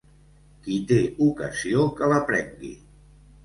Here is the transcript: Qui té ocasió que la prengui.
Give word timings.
Qui 0.63 0.77
té 0.93 0.97
ocasió 1.27 1.87
que 2.01 2.11
la 2.17 2.21
prengui. 2.33 2.77